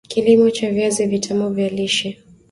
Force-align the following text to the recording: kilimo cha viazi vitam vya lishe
kilimo 0.07 0.49
cha 0.49 0.69
viazi 0.71 1.05
vitam 1.05 1.53
vya 1.55 1.69
lishe 1.69 2.23